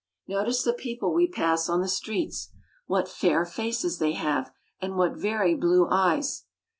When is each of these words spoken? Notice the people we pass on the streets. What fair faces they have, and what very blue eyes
Notice 0.27 0.63
the 0.63 0.73
people 0.73 1.13
we 1.13 1.27
pass 1.27 1.69
on 1.69 1.81
the 1.81 1.87
streets. 1.87 2.49
What 2.87 3.07
fair 3.07 3.45
faces 3.45 3.99
they 3.99 4.13
have, 4.13 4.51
and 4.81 4.95
what 4.97 5.15
very 5.15 5.53
blue 5.53 5.87
eyes 5.91 6.45